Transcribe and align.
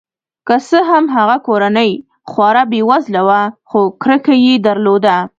که 0.47 0.55
څه 0.67 0.79
هم 0.89 1.05
هغه 1.15 1.37
کورنۍ 1.47 1.91
خورا 2.31 2.63
بې 2.71 2.81
وزله 2.89 3.21
وه 3.27 3.41
خو 3.69 3.81
کرکه 4.01 4.33
یې 4.45 4.55
درلوده. 4.67 5.15